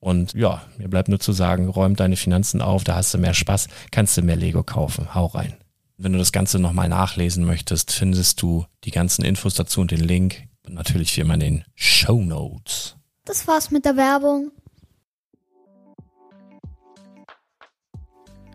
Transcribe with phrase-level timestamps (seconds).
[0.00, 3.34] Und ja, mir bleibt nur zu sagen, räum deine Finanzen auf, da hast du mehr
[3.34, 5.14] Spaß, kannst du mehr Lego kaufen.
[5.14, 5.56] Hau rein.
[5.96, 10.00] Wenn du das Ganze nochmal nachlesen möchtest, findest du die ganzen Infos dazu und den
[10.00, 10.44] Link.
[10.64, 12.96] Und natürlich wie immer in den Show Notes.
[13.24, 14.52] Das war's mit der Werbung.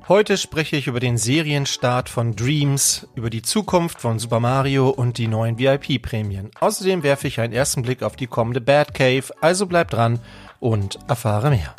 [0.09, 5.17] Heute spreche ich über den Serienstart von Dreams, über die Zukunft von Super Mario und
[5.17, 6.51] die neuen VIP-Prämien.
[6.59, 10.19] Außerdem werfe ich einen ersten Blick auf die kommende Batcave, also bleib dran
[10.63, 11.75] und erfahre mehr.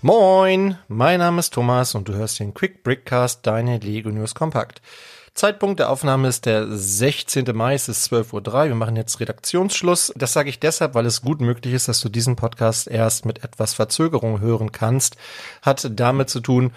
[0.00, 4.80] Moin, mein Name ist Thomas und du hörst den Quick Brickcast, deine Lego News Kompakt.
[5.34, 7.44] Zeitpunkt der Aufnahme ist der 16.
[7.54, 8.68] Mai, es ist 12.03 Uhr.
[8.68, 10.12] Wir machen jetzt Redaktionsschluss.
[10.14, 13.42] Das sage ich deshalb, weil es gut möglich ist, dass du diesen Podcast erst mit
[13.42, 15.16] etwas Verzögerung hören kannst.
[15.60, 16.70] Hat damit zu tun,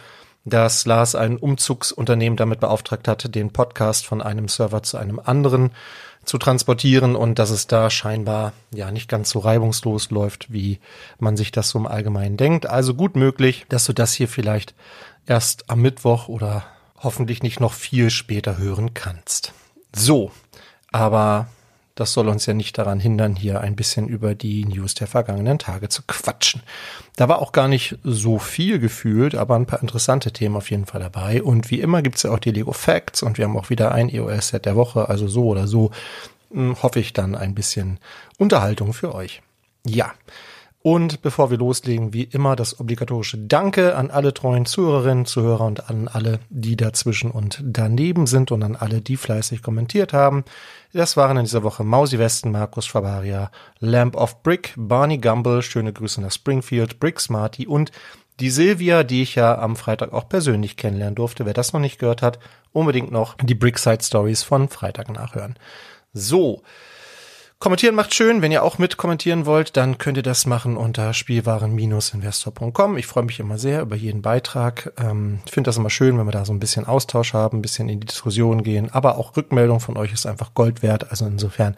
[0.43, 5.69] dass Lars ein Umzugsunternehmen damit beauftragt hat, den Podcast von einem Server zu einem anderen
[6.25, 10.79] zu transportieren und dass es da scheinbar ja nicht ganz so reibungslos läuft, wie
[11.19, 12.65] man sich das so im Allgemeinen denkt.
[12.65, 14.73] Also gut möglich, dass du das hier vielleicht
[15.27, 16.65] erst am Mittwoch oder
[16.97, 19.53] hoffentlich nicht noch viel später hören kannst.
[19.93, 20.31] So,
[20.91, 21.47] aber
[21.97, 25.57] das soll uns ja nicht daran hindern, hier ein bisschen über die News der vergangenen
[25.57, 26.61] Tage zu quatschen.
[27.15, 30.85] Da war auch gar nicht so viel gefühlt, aber ein paar interessante Themen auf jeden
[30.85, 31.41] Fall dabei.
[31.41, 34.09] Und wie immer gibt's ja auch die Lego Facts und wir haben auch wieder ein
[34.09, 35.09] EOS-Set der Woche.
[35.09, 35.89] Also so oder so
[36.51, 37.99] hm, hoffe ich dann ein bisschen
[38.37, 39.41] Unterhaltung für euch.
[39.83, 40.13] Ja.
[40.89, 45.89] Und bevor wir loslegen, wie immer das obligatorische Danke an alle treuen Zuhörerinnen, Zuhörer und
[45.89, 50.45] an alle, die dazwischen und daneben sind und an alle, die fleißig kommentiert haben.
[50.93, 55.91] Das waren in dieser Woche Mausi Westen, Markus Fabaria, Lamp of Brick, Barney Gumble, schöne
[55.91, 57.91] Grüße nach Springfield, Brick Smarty und
[58.39, 61.45] die Silvia, die ich ja am Freitag auch persönlich kennenlernen durfte.
[61.45, 62.39] Wer das noch nicht gehört hat,
[62.71, 65.55] unbedingt noch die Brickside Stories von Freitag nachhören.
[66.13, 66.61] So.
[67.59, 68.43] Kommentieren macht schön.
[68.43, 72.97] Wenn ihr auch mit kommentieren wollt, dann könnt ihr das machen unter spielwaren-investor.com.
[72.97, 74.93] Ich freue mich immer sehr über jeden Beitrag.
[74.99, 77.61] Ähm, ich finde das immer schön, wenn wir da so ein bisschen Austausch haben, ein
[77.63, 78.91] bisschen in die Diskussion gehen.
[78.91, 81.09] Aber auch Rückmeldung von euch ist einfach Gold wert.
[81.09, 81.75] Also insofern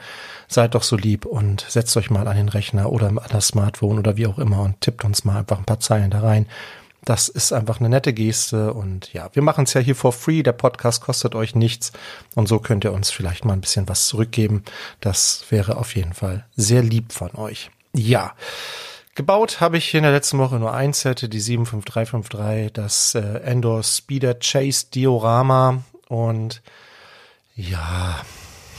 [0.49, 3.99] seid doch so lieb und setzt euch mal an den Rechner oder an das Smartphone
[3.99, 6.45] oder wie auch immer und tippt uns mal einfach ein paar Zeilen da rein.
[7.09, 10.43] Das ist einfach eine nette Geste und ja, wir machen es ja hier for free.
[10.43, 11.91] Der Podcast kostet euch nichts
[12.35, 14.63] und so könnt ihr uns vielleicht mal ein bisschen was zurückgeben.
[15.01, 17.71] Das wäre auf jeden Fall sehr lieb von euch.
[17.95, 18.35] Ja.
[19.15, 23.81] Gebaut habe ich in der letzten Woche nur ein Set, die 75353, das äh, Endor
[23.81, 26.61] Speeder Chase Diorama und
[27.55, 28.21] ja,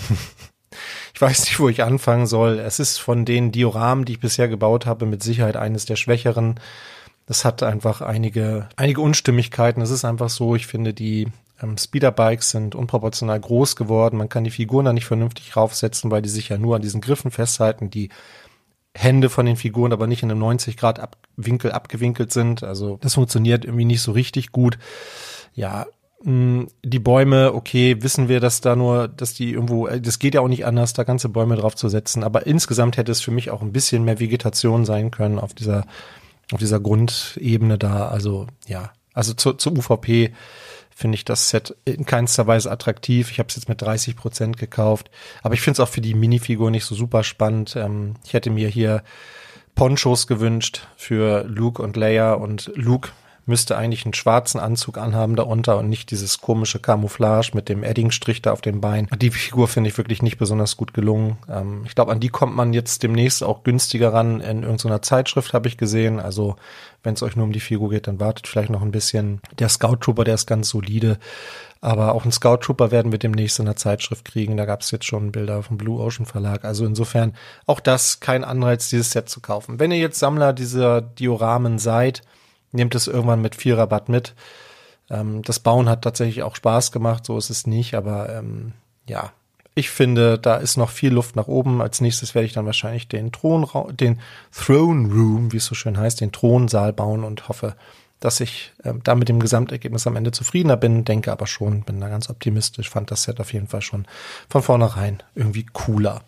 [1.15, 2.61] ich weiß nicht, wo ich anfangen soll.
[2.61, 6.61] Es ist von den Dioramen, die ich bisher gebaut habe, mit Sicherheit eines der schwächeren.
[7.31, 9.83] Das hat einfach einige, einige Unstimmigkeiten.
[9.83, 11.29] Es ist einfach so, ich finde, die
[11.63, 14.17] ähm, Speederbikes sind unproportional groß geworden.
[14.17, 17.01] Man kann die Figuren da nicht vernünftig raufsetzen, weil die sich ja nur an diesen
[17.01, 18.09] Griffen festhalten, die
[18.97, 22.65] Hände von den Figuren aber nicht in einem 90 Grad Ab Winkel abgewinkelt sind.
[22.65, 24.77] Also das funktioniert irgendwie nicht so richtig gut.
[25.55, 25.87] Ja,
[26.25, 30.35] mh, die Bäume, okay, wissen wir, dass da nur, dass die irgendwo, äh, das geht
[30.35, 32.25] ja auch nicht anders, da ganze Bäume drauf zu setzen.
[32.25, 35.87] Aber insgesamt hätte es für mich auch ein bisschen mehr Vegetation sein können auf dieser
[36.53, 38.09] auf dieser Grundebene da.
[38.09, 40.33] Also ja, also zur, zur UVP
[40.95, 43.31] finde ich das Set in keinster Weise attraktiv.
[43.31, 45.11] Ich habe es jetzt mit 30 Prozent gekauft,
[45.43, 47.75] aber ich finde es auch für die Minifigur nicht so super spannend.
[47.77, 49.03] Ähm, ich hätte mir hier
[49.75, 53.11] Ponchos gewünscht für Luke und Leia und Luke
[53.51, 58.41] müsste eigentlich einen schwarzen Anzug anhaben darunter und nicht dieses komische Camouflage mit dem Eddingstrich
[58.41, 59.09] da auf dem Bein.
[59.21, 61.37] Die Figur finde ich wirklich nicht besonders gut gelungen.
[61.49, 64.41] Ähm, ich glaube, an die kommt man jetzt demnächst auch günstiger ran.
[64.41, 66.21] In irgendeiner Zeitschrift habe ich gesehen.
[66.21, 66.57] Also
[67.03, 69.41] wenn es euch nur um die Figur geht, dann wartet vielleicht noch ein bisschen.
[69.59, 71.19] Der Scout Trooper, der ist ganz solide.
[71.81, 74.57] Aber auch ein Scout Trooper werden wir demnächst in der Zeitschrift kriegen.
[74.57, 76.65] Da gab es jetzt schon Bilder vom Blue Ocean Verlag.
[76.65, 77.35] Also insofern
[77.67, 79.81] auch das kein Anreiz, dieses Set zu kaufen.
[79.81, 82.23] Wenn ihr jetzt Sammler dieser Dioramen seid,
[82.73, 84.35] nehmt es irgendwann mit viel Rabatt mit.
[85.11, 88.73] Ähm, das Bauen hat tatsächlich auch Spaß gemacht, so ist es nicht, aber ähm,
[89.09, 89.33] ja,
[89.75, 91.81] ich finde, da ist noch viel Luft nach oben.
[91.81, 94.21] Als nächstes werde ich dann wahrscheinlich den Thronraum, den
[94.53, 97.77] Throne Room, wie es so schön heißt, den Thronsaal bauen und hoffe,
[98.21, 102.01] dass ich äh, da mit dem Gesamtergebnis am Ende zufriedener bin, denke aber schon, bin
[102.01, 104.07] da ganz optimistisch, fand das Set auf jeden Fall schon
[104.49, 106.23] von vornherein irgendwie cooler.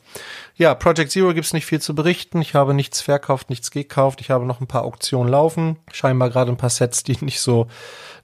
[0.56, 2.40] Ja, Project Zero gibt's nicht viel zu berichten.
[2.40, 4.20] Ich habe nichts verkauft, nichts gekauft.
[4.22, 5.76] Ich habe noch ein paar Auktionen laufen.
[5.92, 7.68] Scheinbar gerade ein paar Sets, die nicht so,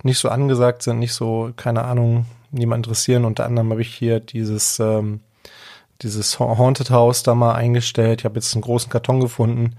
[0.02, 3.26] nicht so angesagt sind, nicht so, keine Ahnung, niemand interessieren.
[3.26, 5.20] Unter anderem habe ich hier dieses, ähm,
[6.00, 8.22] dieses Haunted House da mal eingestellt.
[8.22, 9.76] Ich habe jetzt einen großen Karton gefunden,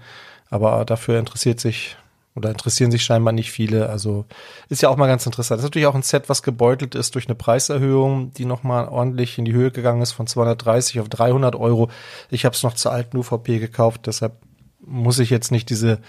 [0.48, 1.96] aber dafür interessiert sich
[2.34, 3.88] oder interessieren sich scheinbar nicht viele.
[3.88, 4.24] Also
[4.68, 5.58] ist ja auch mal ganz interessant.
[5.58, 9.38] Das ist natürlich auch ein Set, was gebeutelt ist durch eine Preiserhöhung, die nochmal ordentlich
[9.38, 11.90] in die Höhe gegangen ist von 230 auf 300 Euro.
[12.30, 14.34] Ich habe es noch zur alten UVP gekauft, deshalb
[14.80, 16.00] muss ich jetzt nicht diese,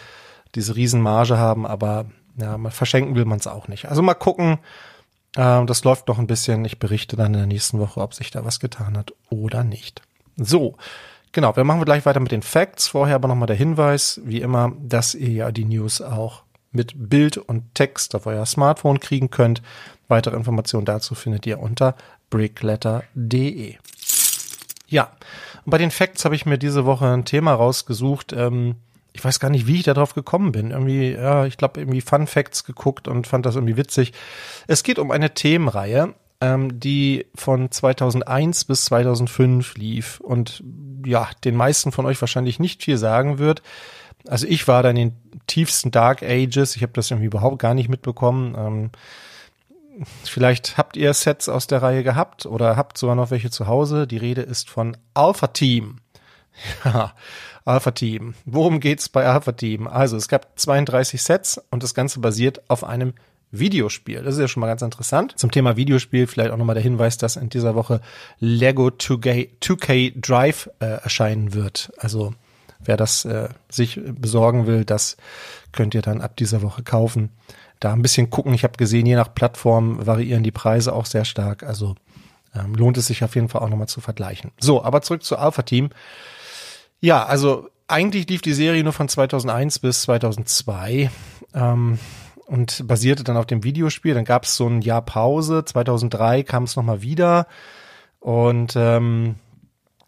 [0.55, 2.05] diese Riesenmarge haben, aber
[2.37, 3.89] ja, verschenken will man es auch nicht.
[3.89, 4.59] Also mal gucken.
[5.35, 6.65] Äh, das läuft noch ein bisschen.
[6.65, 10.01] Ich berichte dann in der nächsten Woche, ob sich da was getan hat oder nicht.
[10.37, 10.77] So,
[11.33, 12.89] Genau, wir machen gleich weiter mit den Facts.
[12.89, 17.37] Vorher aber nochmal der Hinweis, wie immer, dass ihr ja die News auch mit Bild
[17.37, 19.61] und Text auf euer Smartphone kriegen könnt.
[20.07, 21.95] Weitere Informationen dazu findet ihr unter
[22.29, 23.75] brickletter.de.
[24.87, 25.11] Ja,
[25.65, 28.33] und bei den Facts habe ich mir diese Woche ein Thema rausgesucht.
[28.33, 28.75] Ähm,
[29.13, 30.71] ich weiß gar nicht, wie ich darauf gekommen bin.
[30.71, 34.13] Irgendwie, ja, ich glaube, irgendwie Fun Facts geguckt und fand das irgendwie witzig.
[34.67, 40.63] Es geht um eine Themenreihe, ähm, die von 2001 bis 2005 lief und
[41.05, 43.61] ja, den meisten von euch wahrscheinlich nicht viel sagen wird.
[44.27, 45.15] Also ich war da in den
[45.47, 48.55] tiefsten Dark Ages, ich habe das irgendwie überhaupt gar nicht mitbekommen.
[48.57, 48.91] Ähm,
[50.23, 54.07] vielleicht habt ihr Sets aus der Reihe gehabt oder habt sogar noch welche zu Hause.
[54.07, 55.97] Die Rede ist von Alpha Team.
[56.83, 57.13] Ja,
[57.63, 58.33] Alpha Team.
[58.45, 59.87] Worum geht's bei Alpha Team?
[59.87, 63.13] Also es gab 32 Sets und das Ganze basiert auf einem
[63.51, 64.23] Videospiel.
[64.23, 65.33] Das ist ja schon mal ganz interessant.
[65.37, 68.01] Zum Thema Videospiel vielleicht auch nochmal der Hinweis, dass in dieser Woche
[68.39, 71.91] Lego 2K, 2K Drive äh, erscheinen wird.
[71.97, 72.33] Also
[72.79, 75.17] wer das äh, sich besorgen will, das
[75.71, 77.29] könnt ihr dann ab dieser Woche kaufen.
[77.79, 78.53] Da ein bisschen gucken.
[78.53, 81.63] Ich habe gesehen, je nach Plattform variieren die Preise auch sehr stark.
[81.63, 81.95] Also
[82.55, 84.51] ähm, lohnt es sich auf jeden Fall auch nochmal zu vergleichen.
[84.59, 85.89] So, aber zurück zu Alpha Team.
[86.99, 91.09] Ja, also eigentlich lief die Serie nur von 2001 bis 2002
[91.53, 91.99] ähm,
[92.51, 94.13] und basierte dann auf dem Videospiel.
[94.13, 95.63] Dann gab es so ein Jahr Pause.
[95.63, 97.47] 2003 kam es nochmal wieder
[98.19, 99.35] und ähm,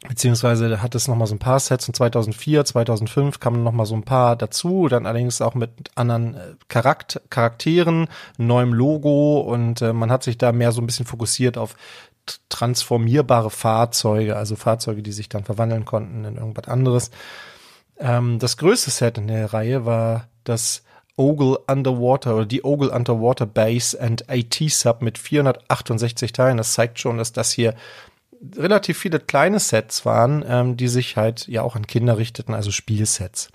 [0.09, 4.03] beziehungsweise hat es nochmal so ein paar Sets und 2004, 2005 kamen nochmal so ein
[4.03, 10.11] paar dazu, dann allerdings auch mit anderen äh, Charakter Charakteren, neuem Logo und äh, man
[10.11, 11.77] hat sich da mehr so ein bisschen fokussiert auf
[12.49, 17.09] transformierbare Fahrzeuge, also Fahrzeuge, die sich dann verwandeln konnten in irgendwas anderes.
[17.97, 20.83] Ähm, das größte Set in der Reihe war das
[21.15, 26.57] Ogle Underwater oder die Ogle Underwater Base and AT Sub mit 468 Teilen.
[26.57, 27.75] Das zeigt schon, dass das hier
[28.55, 32.71] relativ viele kleine Sets waren, ähm, die sich halt ja auch an Kinder richteten, also
[32.71, 33.49] Spielsets.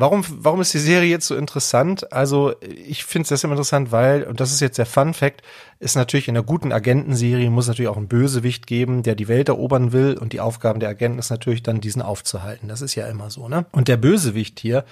[0.00, 2.12] Warum, warum ist die Serie jetzt so interessant?
[2.12, 5.42] Also ich finde es deshalb interessant, weil, und das ist jetzt der Fun Fact,
[5.80, 9.48] ist natürlich in einer guten Agentenserie muss natürlich auch ein Bösewicht geben, der die Welt
[9.48, 12.68] erobern will und die Aufgaben der Agenten ist natürlich dann, diesen aufzuhalten.
[12.68, 13.66] Das ist ja immer so, ne?
[13.72, 14.84] Und der Bösewicht hier,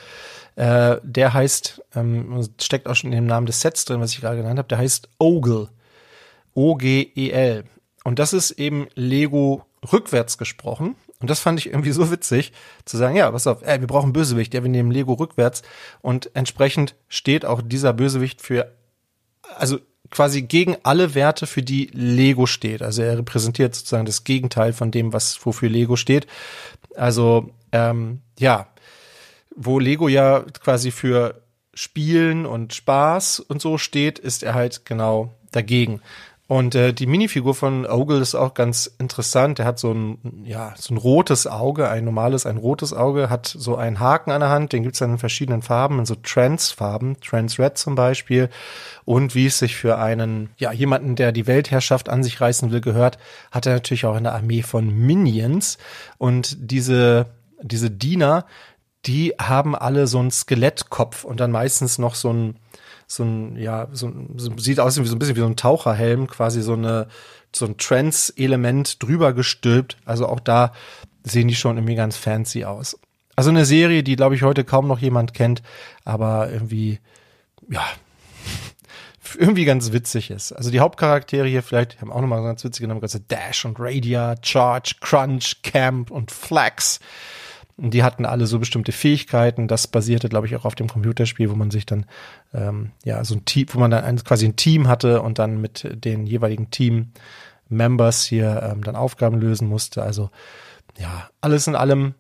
[0.57, 4.21] äh, der heißt, ähm, steckt auch schon in dem Namen des Sets drin, was ich
[4.21, 5.69] gerade genannt habe, der heißt Ogle.
[6.55, 7.65] O-G-E-L.
[8.05, 10.97] Und das ist eben Lego rückwärts gesprochen.
[11.21, 12.53] Und das fand ich irgendwie so witzig,
[12.85, 15.63] zu sagen, ja, pass auf, ey, wir brauchen Bösewicht, ja, wir nehmen Lego rückwärts.
[16.03, 18.73] Und entsprechend steht auch dieser Bösewicht für,
[19.57, 19.79] also
[20.11, 22.83] quasi gegen alle Werte, für die Lego steht.
[22.83, 26.27] Also er repräsentiert sozusagen das Gegenteil von dem, was wofür Lego steht.
[26.95, 28.69] Also ähm, ja,
[29.57, 31.43] wo Lego ja quasi für
[31.75, 36.01] Spielen und Spaß und so steht, ist er halt genau dagegen.
[36.49, 39.59] Und äh, die Minifigur von Ogle ist auch ganz interessant.
[39.59, 43.47] Er hat so ein, ja, so ein rotes Auge, ein normales, ein rotes Auge, hat
[43.47, 47.21] so einen Haken an der Hand, den gibt's dann in verschiedenen Farben, in so Trans-Farben,
[47.21, 48.49] Trans-Red zum Beispiel.
[49.05, 52.81] Und wie es sich für einen, ja, jemanden, der die Weltherrschaft an sich reißen will,
[52.81, 53.19] gehört,
[53.51, 55.79] hat er natürlich auch eine Armee von Minions.
[56.17, 57.27] Und diese,
[57.61, 58.47] diese Diener,
[59.07, 62.57] die haben alle so einen Skelettkopf und dann meistens noch so ein
[63.07, 66.27] so ein, ja, so, so sieht aus wie so ein bisschen wie so ein Taucherhelm,
[66.27, 67.07] quasi so eine,
[67.55, 69.97] so ein Trance-Element drüber gestülpt.
[70.05, 70.73] Also auch da
[71.23, 72.99] sehen die schon irgendwie ganz fancy aus.
[73.37, 75.63] Also eine Serie, die, glaube ich, heute kaum noch jemand kennt,
[76.05, 76.99] aber irgendwie,
[77.69, 77.85] ja,
[79.39, 80.53] irgendwie ganz witzig ist.
[80.53, 84.35] Also die Hauptcharaktere hier vielleicht haben auch nochmal ganz witzige Namen, also Dash und Radia,
[84.43, 86.99] Charge, Crunch, Camp und Flax.
[87.79, 89.69] Die hatten alle so bestimmte Fähigkeiten.
[89.69, 92.07] Das basierte, glaube ich, auch auf dem Computerspiel, wo man sich dann
[92.55, 95.61] ähm, ja so ein Team, wo man dann ein, quasi ein Team hatte und dann
[95.61, 100.03] mit den jeweiligen Team-Members hier ähm, dann Aufgaben lösen musste.
[100.03, 100.31] Also
[100.99, 102.15] ja, alles in allem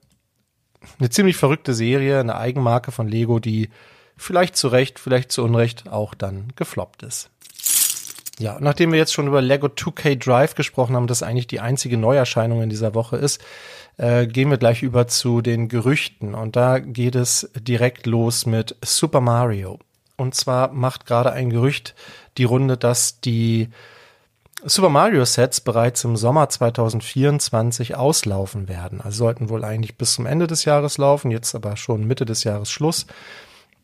[0.98, 3.70] eine ziemlich verrückte Serie, eine Eigenmarke von Lego, die
[4.16, 7.30] vielleicht zu Recht, vielleicht zu Unrecht auch dann gefloppt ist.
[8.38, 11.96] Ja, nachdem wir jetzt schon über Lego 2K Drive gesprochen haben, das eigentlich die einzige
[11.96, 13.42] Neuerscheinung in dieser Woche ist,
[13.98, 16.34] äh, gehen wir gleich über zu den Gerüchten.
[16.34, 19.78] Und da geht es direkt los mit Super Mario.
[20.16, 21.94] Und zwar macht gerade ein Gerücht
[22.38, 23.68] die Runde, dass die
[24.64, 29.00] Super Mario Sets bereits im Sommer 2024 auslaufen werden.
[29.00, 32.44] Also sollten wohl eigentlich bis zum Ende des Jahres laufen, jetzt aber schon Mitte des
[32.44, 33.06] Jahres Schluss.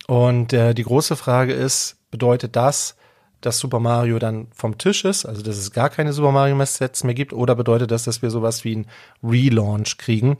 [0.06, 2.96] Und äh, die große Frage ist, bedeutet das,
[3.42, 7.04] dass Super Mario dann vom Tisch ist, also dass es gar keine Super Mario Sets
[7.04, 8.86] mehr gibt, oder bedeutet das, dass wir sowas wie ein
[9.22, 10.38] Relaunch kriegen?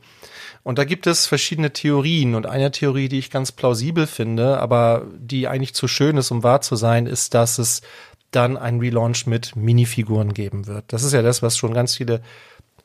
[0.63, 5.07] Und da gibt es verschiedene Theorien und eine Theorie, die ich ganz plausibel finde, aber
[5.19, 7.83] die eigentlich zu schön ist, um wahr zu sein, ist, dass es
[8.31, 10.85] dann ein Relaunch mit Minifiguren geben wird.
[10.93, 12.23] Das ist ja das, was schon ganz viele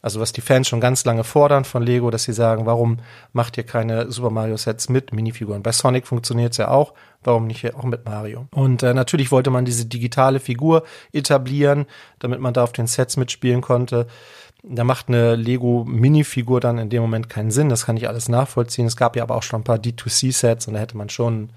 [0.01, 2.99] also was die Fans schon ganz lange fordern von Lego, dass sie sagen, warum
[3.33, 5.63] macht ihr keine Super Mario Sets mit Minifiguren?
[5.63, 8.47] Bei Sonic funktioniert es ja auch, warum nicht auch mit Mario?
[8.51, 11.85] Und äh, natürlich wollte man diese digitale Figur etablieren,
[12.19, 14.07] damit man da auf den Sets mitspielen konnte.
[14.63, 18.29] Da macht eine Lego Minifigur dann in dem Moment keinen Sinn, das kann ich alles
[18.29, 18.85] nachvollziehen.
[18.85, 21.49] Es gab ja aber auch schon ein paar D2C-Sets und da hätte man schon,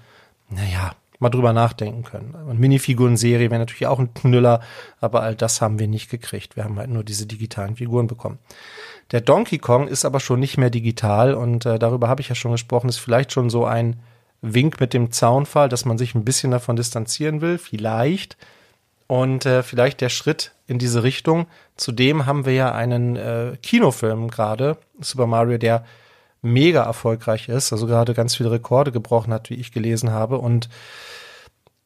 [0.49, 2.35] naja, mal drüber nachdenken können.
[2.47, 4.61] Und Minifiguren-Serie wäre natürlich auch ein Knüller,
[4.99, 6.55] aber all das haben wir nicht gekriegt.
[6.55, 8.39] Wir haben halt nur diese digitalen Figuren bekommen.
[9.11, 12.35] Der Donkey Kong ist aber schon nicht mehr digital und äh, darüber habe ich ja
[12.35, 13.99] schon gesprochen, ist vielleicht schon so ein
[14.41, 18.37] Wink mit dem Zaunfall, dass man sich ein bisschen davon distanzieren will, vielleicht.
[19.05, 21.47] Und äh, vielleicht der Schritt in diese Richtung.
[21.75, 25.85] Zudem haben wir ja einen äh, Kinofilm gerade, Super Mario, der
[26.41, 30.37] mega erfolgreich ist, also gerade ganz viele Rekorde gebrochen hat, wie ich gelesen habe.
[30.37, 30.69] Und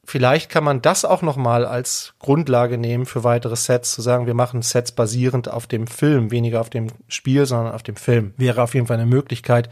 [0.04, 4.34] vielleicht kann man das auch nochmal als Grundlage nehmen für weitere Sets, zu sagen, wir
[4.34, 8.34] machen Sets basierend auf dem Film, weniger auf dem Spiel, sondern auf dem Film.
[8.38, 9.70] Wäre auf jeden Fall eine Möglichkeit,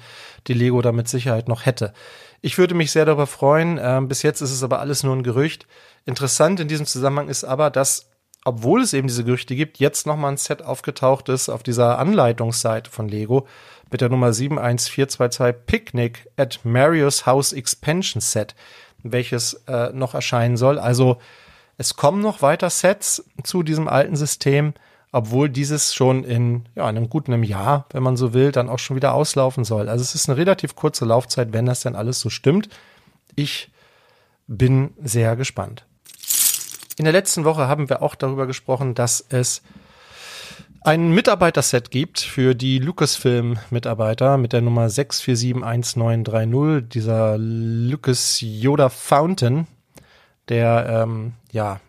[0.47, 1.93] die Lego da mit Sicherheit noch hätte.
[2.41, 3.79] Ich würde mich sehr darüber freuen.
[3.81, 5.65] Ähm, bis jetzt ist es aber alles nur ein Gerücht.
[6.05, 8.09] Interessant in diesem Zusammenhang ist aber, dass
[8.45, 12.91] obwohl es eben diese Gerüchte gibt, jetzt nochmal ein Set aufgetaucht ist auf dieser Anleitungsseite
[12.91, 13.47] von Lego
[13.91, 18.55] mit der Nummer 71422 Picnic at Mario's House Expansion Set,
[19.03, 20.79] welches äh, noch erscheinen soll.
[20.79, 21.17] Also
[21.77, 24.73] es kommen noch weiter Sets zu diesem alten System,
[25.11, 28.95] obwohl dieses schon in ja, einem guten Jahr, wenn man so will, dann auch schon
[28.95, 29.87] wieder auslaufen soll.
[29.87, 32.69] Also es ist eine relativ kurze Laufzeit, wenn das denn alles so stimmt.
[33.35, 33.71] Ich
[34.47, 35.85] bin sehr gespannt.
[36.97, 39.61] In der letzten Woche haben wir auch darüber gesprochen, dass es
[40.81, 49.67] ein Mitarbeiterset gibt für die Lucasfilm-Mitarbeiter mit der Nummer 6471930, dieser Lucas Yoda Fountain,
[50.49, 51.79] der ähm, ja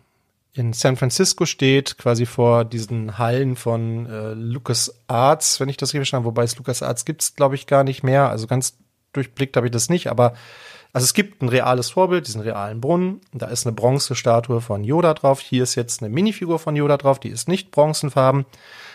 [0.53, 5.89] in San Francisco steht, quasi vor diesen Hallen von äh, Lucas Arts, wenn ich das
[5.89, 8.77] richtig verstanden habe, wobei es Lucas Arts gibt's glaube ich gar nicht mehr, also ganz
[9.11, 10.33] durchblickt habe ich das nicht, aber
[10.95, 13.19] also es gibt ein reales Vorbild, diesen realen Brunnen.
[13.33, 15.41] Da ist eine Bronzestatue von Yoda drauf.
[15.41, 17.19] Hier ist jetzt eine Minifigur von Yoda drauf.
[17.19, 18.45] Die ist nicht bronzenfarben,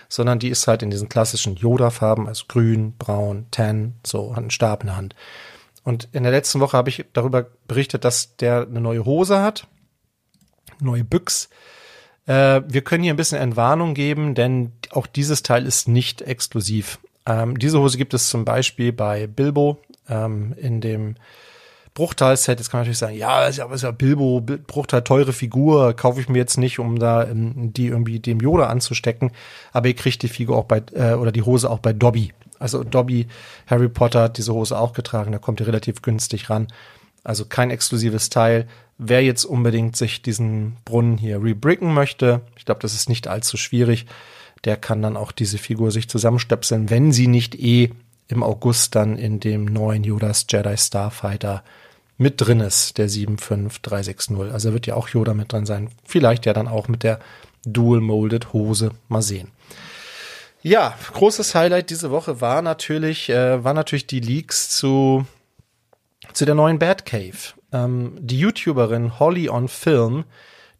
[0.09, 4.51] sondern die ist halt in diesen klassischen Yoda-Farben, also grün, braun, tan, so, hat einen
[4.51, 5.15] Stab in der Hand.
[5.85, 9.67] Und in der letzten Woche habe ich darüber berichtet, dass der eine neue Hose hat,
[10.81, 11.51] neue Büchs.
[12.25, 16.99] Äh, wir können hier ein bisschen Entwarnung geben, denn auch dieses Teil ist nicht exklusiv.
[17.27, 19.77] Ähm, diese Hose gibt es zum Beispiel bei Bilbo
[20.09, 21.17] ähm, in dem
[21.95, 25.95] Bruchteil-Set, jetzt kann man natürlich sagen, ja, ist ja, ist ja Bilbo, Bruchteil, teure Figur,
[25.95, 29.33] kaufe ich mir jetzt nicht, um da ähm, die irgendwie dem Yoda anzustecken.
[29.73, 32.33] Aber ihr kriegt die Figur auch bei, äh, oder die Hose auch bei Dobby.
[32.59, 33.27] Also Dobby,
[33.67, 36.69] Harry Potter hat diese Hose auch getragen, da kommt ihr relativ günstig ran.
[37.25, 38.67] Also kein exklusives Teil.
[38.99, 43.57] Wer jetzt unbedingt sich diesen Brunnen hier rebricken möchte, ich glaube, das ist nicht allzu
[43.57, 44.07] schwierig,
[44.65, 47.91] der kann dann auch diese Figur sich zusammenstöpseln, wenn sie nicht eh
[48.31, 51.65] im August dann in dem neuen Yodas Jedi Starfighter
[52.17, 54.53] mit drin ist, der 75360.
[54.53, 55.91] Also wird ja auch Yoda mit drin sein.
[56.05, 57.19] Vielleicht ja dann auch mit der
[57.65, 58.93] Dual Molded Hose.
[59.09, 59.51] Mal sehen.
[60.63, 65.27] Ja, großes Highlight diese Woche war natürlich, äh, war natürlich die Leaks zu,
[66.35, 67.55] zu der neuen Batcave.
[67.73, 70.25] Ähm, die YouTuberin Holly on Film,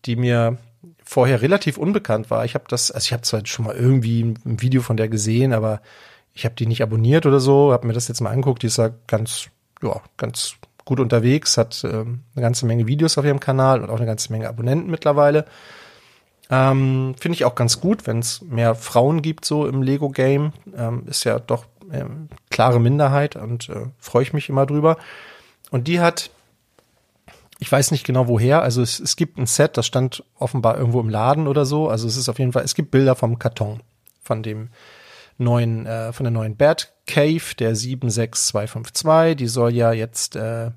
[0.05, 0.59] die mir
[1.03, 2.45] vorher relativ unbekannt war.
[2.45, 5.55] Ich habe das, also ich habe zwar schon mal irgendwie ein Video von der gesehen,
[5.55, 5.81] aber
[6.41, 8.63] ich habe die nicht abonniert oder so, habe mir das jetzt mal angeguckt.
[8.63, 9.51] Die ist ja ganz,
[9.83, 10.55] ja, ganz
[10.87, 14.33] gut unterwegs, hat ähm, eine ganze Menge Videos auf ihrem Kanal und auch eine ganze
[14.33, 15.45] Menge Abonnenten mittlerweile.
[16.49, 20.55] Ähm, Finde ich auch ganz gut, wenn es mehr Frauen gibt so im Lego-Game.
[20.75, 24.97] Ähm, ist ja doch ähm, klare Minderheit und äh, freue ich mich immer drüber.
[25.71, 26.31] Und die hat,
[27.59, 31.01] ich weiß nicht genau woher, also es, es gibt ein Set, das stand offenbar irgendwo
[31.01, 31.91] im Laden oder so.
[31.91, 33.83] Also es ist auf jeden Fall, es gibt Bilder vom Karton,
[34.23, 34.71] von dem
[35.41, 39.37] neuen, äh, von der neuen Bat Cave, der 76252.
[39.37, 40.71] Die soll ja jetzt äh,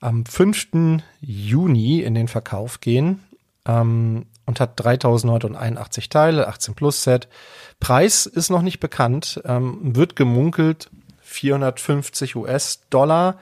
[0.00, 1.00] am 5.
[1.20, 3.22] Juni in den Verkauf gehen
[3.66, 7.28] ähm, und hat 3981 Teile, 18 Plus Set.
[7.80, 13.38] Preis ist noch nicht bekannt, ähm, wird gemunkelt 450 US-Dollar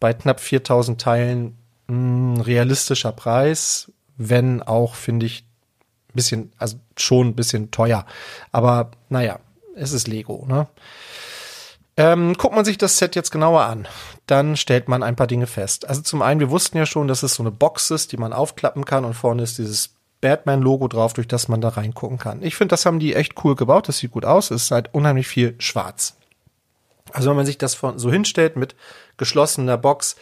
[0.00, 1.58] bei knapp 4000 Teilen.
[1.88, 5.44] Mh, hm, realistischer Preis, wenn auch, finde ich,
[6.14, 8.06] bisschen, also schon ein bisschen teuer.
[8.52, 9.40] Aber naja,
[9.74, 10.66] es ist Lego, ne?
[11.96, 13.86] Ähm, guckt man sich das Set jetzt genauer an,
[14.26, 15.88] dann stellt man ein paar Dinge fest.
[15.88, 18.32] Also zum einen, wir wussten ja schon, dass es so eine Box ist, die man
[18.32, 22.42] aufklappen kann und vorne ist dieses Batman-Logo drauf, durch das man da reingucken kann.
[22.42, 24.92] Ich finde, das haben die echt cool gebaut, das sieht gut aus, es ist halt
[24.92, 26.16] unheimlich viel schwarz.
[27.12, 28.74] Also wenn man sich das von, so hinstellt mit
[29.16, 30.16] geschlossener Box,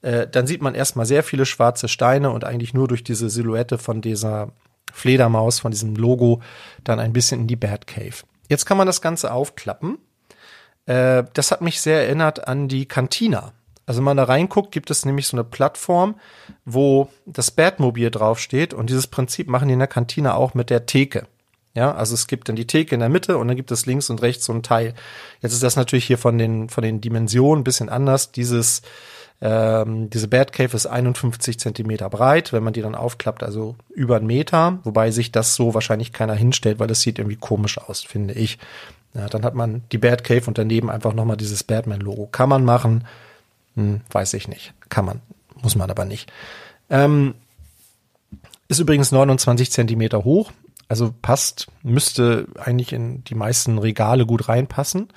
[0.00, 3.78] äh, dann sieht man erstmal sehr viele schwarze Steine und eigentlich nur durch diese Silhouette
[3.78, 4.48] von dieser
[4.92, 6.42] Fledermaus, von diesem Logo,
[6.82, 8.24] dann ein bisschen in die Batcave.
[8.52, 9.96] Jetzt kann man das Ganze aufklappen.
[10.84, 13.54] Äh, das hat mich sehr erinnert an die Cantina.
[13.86, 16.16] Also wenn man da reinguckt, gibt es nämlich so eine Plattform,
[16.66, 20.84] wo das Batmobil draufsteht und dieses Prinzip machen die in der Cantina auch mit der
[20.84, 21.26] Theke.
[21.72, 24.10] Ja, also es gibt dann die Theke in der Mitte und dann gibt es links
[24.10, 24.92] und rechts so ein Teil.
[25.40, 28.32] Jetzt ist das natürlich hier von den, von den Dimensionen ein bisschen anders.
[28.32, 28.82] Dieses
[29.44, 34.26] ähm, diese Batcave ist 51 Zentimeter breit, wenn man die dann aufklappt, also über einen
[34.26, 38.34] Meter, wobei sich das so wahrscheinlich keiner hinstellt, weil das sieht irgendwie komisch aus, finde
[38.34, 38.58] ich.
[39.14, 42.28] Ja, dann hat man die Batcave und daneben einfach nochmal dieses Batman-Logo.
[42.30, 43.04] Kann man machen,
[43.74, 44.74] hm, weiß ich nicht.
[44.88, 45.20] Kann man,
[45.60, 46.32] muss man aber nicht.
[46.88, 47.34] Ähm,
[48.68, 50.52] ist übrigens 29 Zentimeter hoch,
[50.86, 55.08] also passt, müsste eigentlich in die meisten Regale gut reinpassen.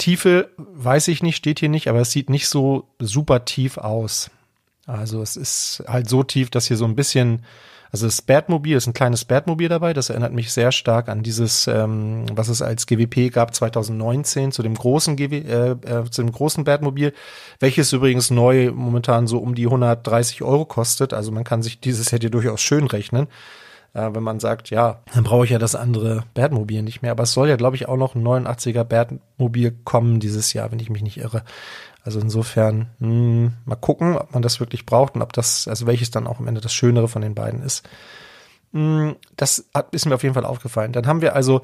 [0.00, 4.30] Tiefe weiß ich nicht, steht hier nicht, aber es sieht nicht so super tief aus.
[4.86, 7.42] Also es ist halt so tief, dass hier so ein bisschen,
[7.92, 9.92] also das Batmobil ist ein kleines Batmobil dabei.
[9.92, 14.62] Das erinnert mich sehr stark an dieses, ähm, was es als GWP gab 2019 zu
[14.62, 17.12] dem großen GW, äh, äh, zu dem großen Batmobil,
[17.60, 21.12] welches übrigens neu momentan so um die 130 Euro kostet.
[21.12, 23.28] Also man kann sich dieses hier durchaus schön rechnen.
[23.92, 27.10] Äh, wenn man sagt, ja, dann brauche ich ja das andere Batmobil nicht mehr.
[27.10, 30.78] Aber es soll ja, glaube ich, auch noch ein 89er Batmobil kommen dieses Jahr, wenn
[30.78, 31.42] ich mich nicht irre.
[32.04, 35.86] Also insofern, mh, hm, mal gucken, ob man das wirklich braucht und ob das, also
[35.86, 37.88] welches dann auch am Ende das Schönere von den beiden ist.
[38.72, 40.92] Mh, hm, das hat, ist mir auf jeden Fall aufgefallen.
[40.92, 41.62] Dann haben wir also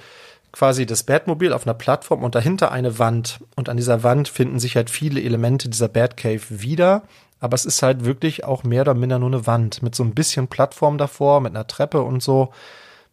[0.52, 3.40] quasi das Batmobil auf einer Plattform und dahinter eine Wand.
[3.56, 7.02] Und an dieser Wand finden sich halt viele Elemente dieser Batcave wieder.
[7.38, 10.14] Aber es ist halt wirklich auch mehr oder minder nur eine Wand mit so ein
[10.14, 12.52] bisschen Plattform davor, mit einer Treppe und so.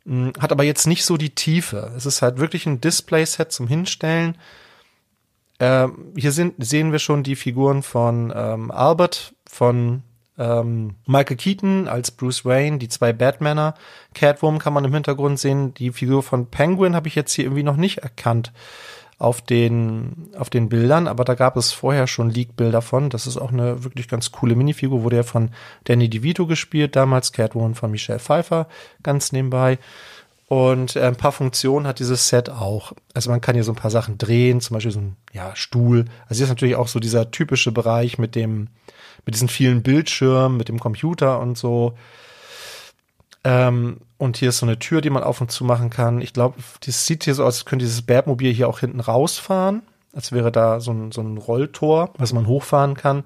[0.05, 1.91] Hm, hat aber jetzt nicht so die Tiefe.
[1.95, 4.37] Es ist halt wirklich ein Display-Set zum Hinstellen.
[5.59, 10.03] Äh, hier sind, sehen wir schon die Figuren von ähm, Albert, von
[10.37, 13.75] ähm, Michael Keaton als Bruce Wayne, die zwei Batmaner.
[14.13, 15.73] Catwoman kann man im Hintergrund sehen.
[15.73, 18.51] Die Figur von Penguin habe ich jetzt hier irgendwie noch nicht erkannt
[19.23, 23.09] auf den, auf den Bildern, aber da gab es vorher schon Leak-Bilder von.
[23.09, 25.49] Das ist auch eine wirklich ganz coole Minifigur, wurde ja von
[25.85, 28.67] Danny DeVito gespielt, damals Catwoman von Michelle Pfeiffer,
[29.01, 29.79] ganz nebenbei.
[30.47, 32.93] Und äh, ein paar Funktionen hat dieses Set auch.
[33.13, 36.05] Also man kann hier so ein paar Sachen drehen, zum Beispiel so ein ja, Stuhl.
[36.27, 38.67] Also hier ist natürlich auch so dieser typische Bereich mit dem,
[39.25, 41.97] mit diesen vielen Bildschirmen, mit dem Computer und so.
[43.43, 46.21] Ähm, und hier ist so eine Tür, die man auf und zu machen kann.
[46.21, 49.83] Ich glaube, das sieht hier so aus, als könnte dieses Batmobil hier auch hinten rausfahren.
[50.13, 53.23] Als wäre da so ein, so ein Rolltor, was man hochfahren kann.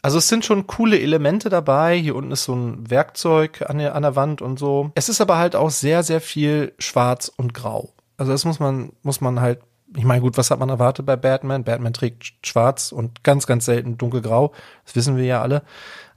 [0.00, 1.96] Also es sind schon coole Elemente dabei.
[1.96, 4.90] Hier unten ist so ein Werkzeug an der, an der Wand und so.
[4.94, 7.90] Es ist aber halt auch sehr, sehr viel schwarz und grau.
[8.16, 9.60] Also das muss man, muss man halt
[9.96, 11.64] ich meine, gut, was hat man erwartet bei Batman?
[11.64, 14.52] Batman trägt schwarz und ganz, ganz selten dunkelgrau.
[14.84, 15.62] Das wissen wir ja alle.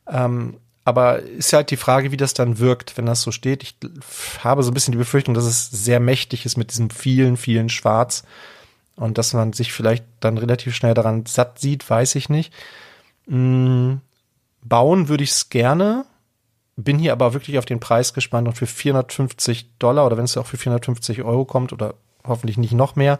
[0.07, 3.63] Ähm, aber ist halt die Frage, wie das dann wirkt, wenn das so steht.
[3.63, 3.75] Ich
[4.43, 7.69] habe so ein bisschen die Befürchtung, dass es sehr mächtig ist mit diesem vielen, vielen
[7.69, 8.23] Schwarz.
[8.95, 12.53] Und dass man sich vielleicht dann relativ schnell daran satt sieht, weiß ich nicht.
[13.25, 13.99] Mhm.
[14.61, 16.05] Bauen würde ich es gerne.
[16.75, 20.37] Bin hier aber wirklich auf den Preis gespannt und für 450 Dollar oder wenn es
[20.37, 23.19] auch für 450 Euro kommt oder hoffentlich nicht noch mehr,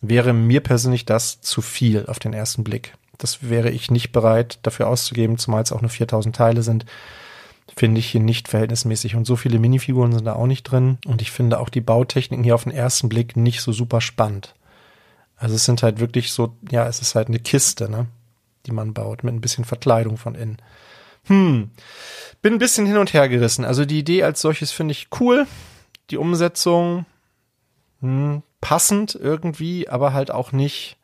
[0.00, 2.94] wäre mir persönlich das zu viel auf den ersten Blick.
[3.18, 6.86] Das wäre ich nicht bereit dafür auszugeben, zumal es auch nur 4000 Teile sind.
[7.74, 9.14] Finde ich hier nicht verhältnismäßig.
[9.14, 10.98] Und so viele Minifiguren sind da auch nicht drin.
[11.06, 14.54] Und ich finde auch die Bautechniken hier auf den ersten Blick nicht so super spannend.
[15.36, 18.06] Also es sind halt wirklich so, ja, es ist halt eine Kiste, ne,
[18.66, 20.58] die man baut, mit ein bisschen Verkleidung von innen.
[21.24, 21.70] Hm,
[22.42, 23.64] bin ein bisschen hin und her gerissen.
[23.64, 25.46] Also die Idee als solches finde ich cool.
[26.10, 27.06] Die Umsetzung,
[28.00, 30.96] hm, passend irgendwie, aber halt auch nicht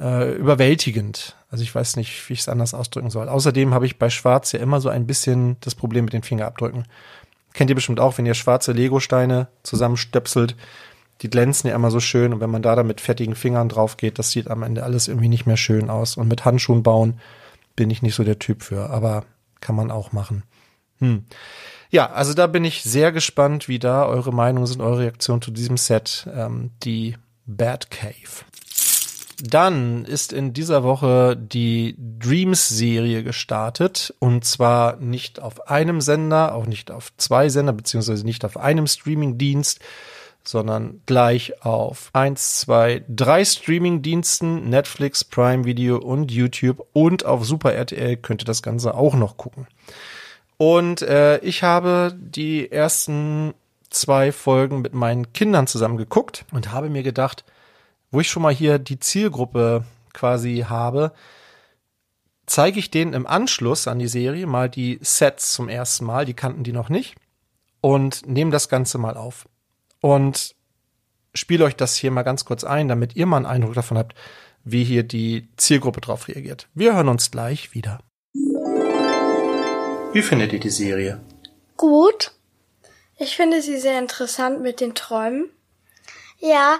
[0.00, 1.36] äh, überwältigend.
[1.50, 3.28] Also ich weiß nicht, wie ich es anders ausdrücken soll.
[3.28, 6.84] Außerdem habe ich bei Schwarz ja immer so ein bisschen das Problem mit den Fingerabdrücken.
[7.54, 10.54] Kennt ihr bestimmt auch, wenn ihr schwarze Lego-Steine zusammenstöpselt,
[11.22, 13.96] die glänzen ja immer so schön und wenn man da dann mit fettigen Fingern drauf
[13.96, 16.16] geht, das sieht am Ende alles irgendwie nicht mehr schön aus.
[16.16, 17.18] Und mit Handschuhen bauen
[17.74, 19.24] bin ich nicht so der Typ für, aber
[19.60, 20.44] kann man auch machen.
[20.98, 21.24] Hm.
[21.90, 25.50] Ja, also da bin ich sehr gespannt, wie da eure Meinungen sind, eure Reaktion zu
[25.50, 28.44] diesem Set, ähm, die Bad Cave.
[29.40, 36.66] Dann ist in dieser Woche die Dreams-Serie gestartet und zwar nicht auf einem Sender, auch
[36.66, 39.78] nicht auf zwei Sender, beziehungsweise nicht auf einem Streaming-Dienst,
[40.42, 47.74] sondern gleich auf eins, zwei, drei Streaming-Diensten, Netflix, Prime Video und YouTube und auf Super
[47.74, 49.68] RTL könnt ihr das Ganze auch noch gucken.
[50.56, 53.54] Und äh, ich habe die ersten
[53.90, 57.44] zwei Folgen mit meinen Kindern zusammen geguckt und habe mir gedacht,
[58.10, 61.12] wo ich schon mal hier die Zielgruppe quasi habe,
[62.46, 66.34] zeige ich denen im Anschluss an die Serie mal die Sets zum ersten Mal, die
[66.34, 67.16] kannten die noch nicht,
[67.80, 69.48] und nehme das Ganze mal auf.
[70.00, 70.54] Und
[71.34, 74.14] spiele euch das hier mal ganz kurz ein, damit ihr mal einen Eindruck davon habt,
[74.64, 76.68] wie hier die Zielgruppe drauf reagiert.
[76.74, 78.00] Wir hören uns gleich wieder.
[80.12, 81.20] Wie findet ihr die Serie?
[81.76, 82.32] Gut.
[83.16, 85.50] Ich finde sie sehr interessant mit den Träumen.
[86.38, 86.78] Ja,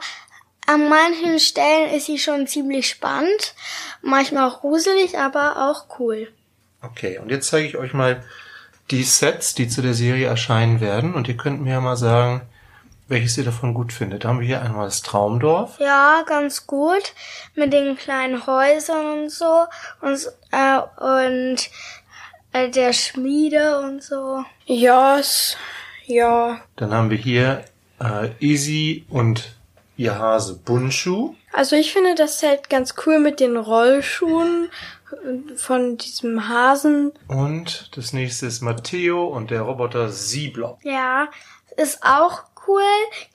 [0.68, 3.54] an manchen Stellen ist sie schon ziemlich spannend,
[4.02, 6.28] manchmal auch gruselig, aber auch cool.
[6.82, 8.22] Okay, und jetzt zeige ich euch mal
[8.90, 11.14] die Sets, die zu der Serie erscheinen werden.
[11.14, 12.42] Und ihr könnt mir ja mal sagen,
[13.08, 14.24] welches ihr davon gut findet.
[14.24, 15.80] Da haben wir hier einmal das Traumdorf.
[15.80, 17.14] Ja, ganz gut.
[17.54, 19.64] Mit den kleinen Häusern und so.
[20.02, 20.20] Und,
[20.52, 21.70] äh, und
[22.52, 24.44] äh, der Schmiede und so.
[24.66, 25.18] Ja,
[26.04, 26.60] ja.
[26.76, 27.64] Dann haben wir hier
[28.00, 29.57] äh, Easy und
[29.98, 31.34] ihr Hase Bunshu.
[31.52, 34.70] Also ich finde das Set ganz cool mit den Rollschuhen
[35.56, 37.12] von diesem Hasen.
[37.26, 40.78] Und das nächste ist Matteo und der Roboter Sieblob.
[40.84, 41.28] Ja,
[41.76, 42.82] ist auch cool,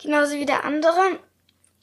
[0.02, 1.20] genauso wie der andere.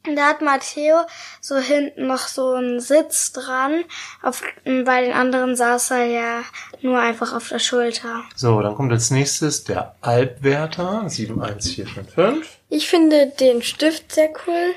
[0.05, 1.03] Da hat Matteo
[1.43, 3.85] so hinten noch so einen Sitz dran.
[4.23, 6.43] Auf, bei den anderen saß er ja
[6.81, 8.23] nur einfach auf der Schulter.
[8.35, 12.59] So, dann kommt als nächstes der Albwärter 71455.
[12.71, 14.75] Ich finde den Stift sehr cool.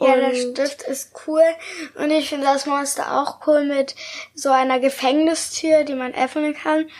[0.00, 1.44] Ja, der Stift ist cool.
[1.94, 3.94] Und ich finde das Monster auch cool mit
[4.34, 6.90] so einer Gefängnistür, die man öffnen kann.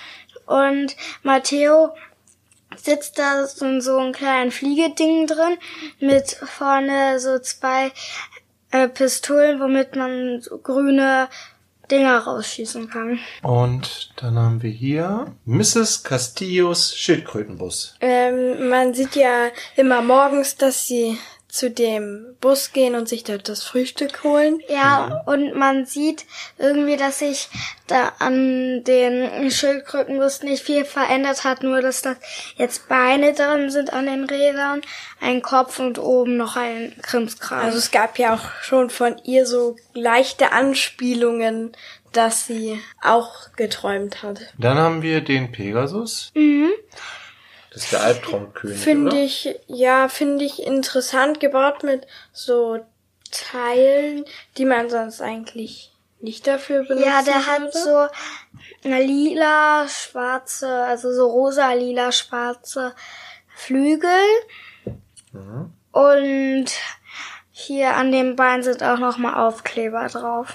[0.46, 1.90] Und Matteo
[2.76, 5.56] sitzt da so in so einem kleinen Fliegeding drin
[6.00, 7.92] mit vorne so zwei
[8.70, 11.28] äh, Pistolen, womit man so grüne
[11.90, 13.18] Dinger rausschießen kann.
[13.42, 16.04] Und dann haben wir hier Mrs.
[16.04, 17.96] Castillos Schildkrötenbus.
[18.00, 21.18] Ähm, man sieht ja immer morgens, dass sie
[21.52, 24.60] zu dem Bus gehen und sich dort das Frühstück holen.
[24.68, 26.24] Ja, und man sieht
[26.56, 27.50] irgendwie, dass sich
[27.86, 32.16] da an den Schildkrötenbus nicht viel verändert hat, nur dass da
[32.56, 34.80] jetzt Beine drin sind an den Rädern,
[35.20, 37.60] ein Kopf und oben noch ein Krimskram.
[37.60, 41.72] Also es gab ja auch schon von ihr so leichte Anspielungen,
[42.12, 44.40] dass sie auch geträumt hat.
[44.56, 46.32] Dann haben wir den Pegasus.
[47.72, 52.80] Das ist der Albtraumkönig, Finde ich, ja, finde ich interessant gebaut mit so
[53.30, 54.26] Teilen,
[54.58, 57.06] die man sonst eigentlich nicht dafür benutzt.
[57.06, 58.06] ja, der hat so
[58.84, 62.94] eine lila, schwarze, also so rosa, lila, schwarze
[63.54, 64.10] Flügel.
[65.92, 66.66] Und
[67.50, 70.54] hier an dem Bein sind auch nochmal Aufkleber drauf.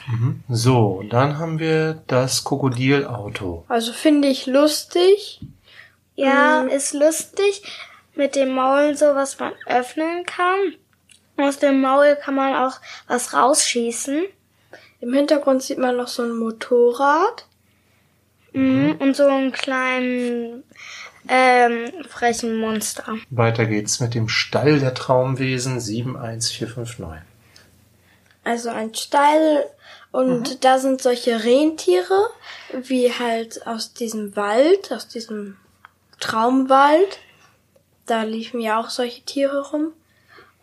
[0.50, 3.66] So, dann haben wir das Krokodilauto.
[3.68, 5.42] Also finde ich lustig.
[6.18, 7.62] Ja, ist lustig
[8.16, 10.74] mit dem Maul und so, was man öffnen kann.
[11.38, 14.26] Aus dem Maul kann man auch was rausschießen.
[15.00, 17.46] Im Hintergrund sieht man noch so ein Motorrad.
[18.54, 18.96] Mhm.
[18.98, 20.64] Und so einen kleinen
[21.28, 23.16] ähm, frechen Monster.
[23.30, 27.22] Weiter geht's mit dem Stall der Traumwesen 71459.
[28.44, 29.66] Also ein Stall
[30.12, 32.32] und da sind solche Rentiere,
[32.74, 35.58] wie halt aus diesem Wald, aus diesem
[36.20, 37.20] Traumwald.
[38.06, 39.94] Da liefen ja auch solche Tiere rum.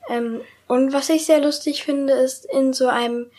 [0.09, 3.31] Ähm, und was ich sehr lustig finde, ist, in so einem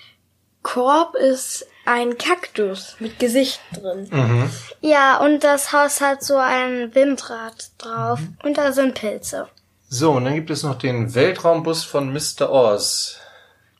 [0.62, 4.49] Korb ist ein Kaktus mit Gesicht drin.
[4.82, 8.19] Ja, und das Haus hat so ein Windrad drauf.
[8.43, 9.47] Und da sind Pilze.
[9.89, 12.49] So, und dann gibt es noch den Weltraumbus von Mr.
[12.51, 13.19] Oz.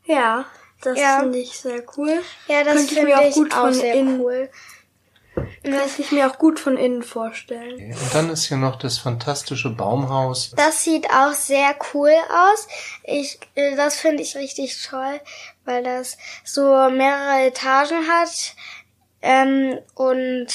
[0.06, 0.46] Ja,
[0.84, 1.20] das Ja.
[1.22, 2.22] finde ich sehr cool.
[2.48, 4.50] Ja, das ich finde mir auch ich gut auch von sehr innen- cool.
[5.36, 7.94] Kann ich mir auch gut von innen vorstellen.
[7.94, 10.52] Und dann ist hier noch das fantastische Baumhaus.
[10.56, 12.68] Das sieht auch sehr cool aus.
[13.04, 15.20] Ich, äh, das finde ich richtig toll,
[15.66, 18.56] weil das so mehrere Etagen hat.
[19.22, 20.48] Ähm, und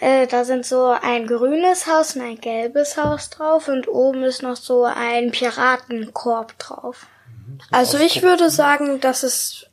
[0.00, 4.42] äh, da sind so ein grünes Haus und ein gelbes Haus drauf und oben ist
[4.42, 7.06] noch so ein Piratenkorb drauf.
[7.70, 9.70] Also ich würde sagen, das ist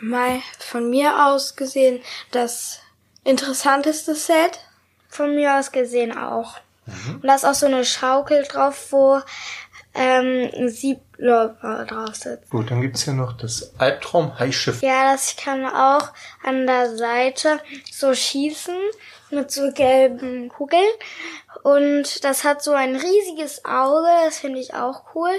[0.00, 2.80] mal von mir aus gesehen das
[3.24, 4.60] interessanteste Set.
[5.08, 6.56] Von mir aus gesehen auch.
[6.86, 9.20] Und da ist auch so eine Schaukel drauf, wo
[9.94, 12.50] ähm, ein Siebläufer drauf sitzt.
[12.50, 14.82] Gut, dann gibt's hier noch das Albtraum-Haischiff.
[14.82, 18.74] Ja, das kann auch an der Seite so schießen
[19.30, 20.82] mit so gelben Kugeln.
[21.62, 25.32] Und das hat so ein riesiges Auge, das finde ich auch cool.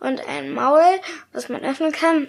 [0.00, 1.00] Und ein Maul,
[1.32, 2.28] was man öffnen kann.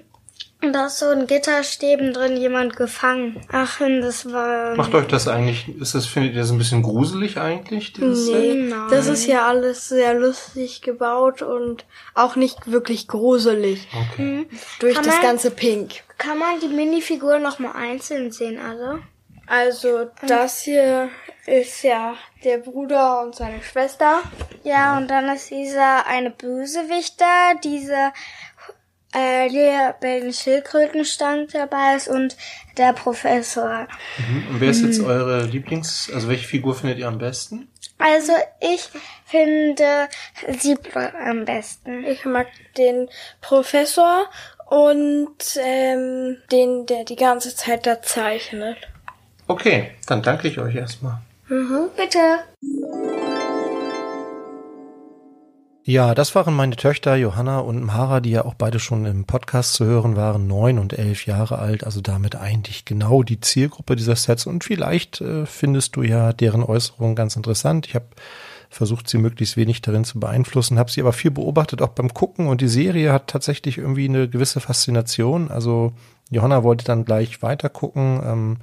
[0.59, 3.39] Und da ist so ein Gitterstäben drin, jemand gefangen.
[3.51, 4.75] Ach, und das war...
[4.75, 8.35] Macht euch das eigentlich, ist das, findet ihr das ein bisschen gruselig eigentlich, dieses Set?
[8.55, 8.87] Nee, Nein.
[8.89, 13.87] das ist ja alles sehr lustig gebaut und auch nicht wirklich gruselig.
[14.13, 14.47] Okay.
[14.79, 16.01] Durch Kann das man- ganze Pink.
[16.17, 19.03] Kann man die Minifiguren noch mal einzeln sehen, alle?
[19.45, 21.09] Also das hier
[21.45, 24.21] ist ja der Bruder und seine Schwester.
[24.63, 28.11] Ja, und dann ist dieser eine Bösewicht da, diese
[29.13, 32.35] äh, der bei den Schildkrötenstank dabei ist und
[32.77, 33.87] der Professor.
[34.49, 37.69] Und wer ist jetzt eure Lieblings-, also welche Figur findet ihr am besten?
[37.97, 38.89] Also ich
[39.25, 40.07] finde
[40.59, 42.03] Siebler am besten.
[42.05, 43.09] Ich mag den
[43.41, 44.29] Professor
[44.69, 48.77] und ähm, den, der die ganze Zeit da zeichnet.
[49.47, 51.21] Okay, dann danke ich euch erstmal.
[51.95, 52.39] Bitte.
[55.87, 59.71] Ja, das waren meine Töchter Johanna und Mara, die ja auch beide schon im Podcast
[59.71, 64.17] zu hören waren, neun und elf Jahre alt, also damit eigentlich genau die Zielgruppe dieser
[64.17, 64.47] Sets.
[64.47, 67.87] Und vielleicht äh, findest du ja deren Äußerungen ganz interessant.
[67.87, 68.07] Ich habe
[68.69, 72.47] versucht, sie möglichst wenig darin zu beeinflussen, habe sie aber viel beobachtet, auch beim Gucken.
[72.47, 75.49] Und die Serie hat tatsächlich irgendwie eine gewisse Faszination.
[75.49, 75.93] Also
[76.29, 78.19] Johanna wollte dann gleich weiter gucken.
[78.25, 78.57] Ähm,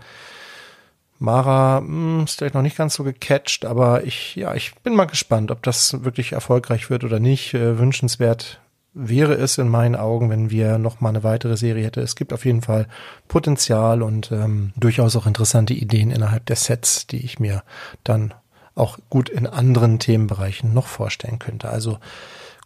[1.19, 5.07] Mara mh, ist vielleicht noch nicht ganz so gecatcht, aber ich, ja, ich bin mal
[5.07, 7.55] gespannt, ob das wirklich erfolgreich wird oder nicht.
[7.55, 8.61] Äh, wünschenswert
[8.95, 12.01] wäre es in meinen Augen, wenn wir noch mal eine weitere Serie hätte.
[12.01, 12.87] Es gibt auf jeden Fall
[13.27, 17.65] Potenzial und ähm, durchaus auch interessante Ideen innerhalb der Sets, die ich mir
[18.05, 18.35] dann
[18.77, 21.69] auch gut in anderen Themenbereichen noch vorstellen könnte.
[21.69, 21.99] Also